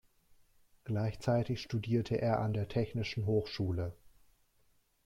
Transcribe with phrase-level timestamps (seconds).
[0.83, 3.93] Gleichzeitig studierte er an der Technischen Hochschule.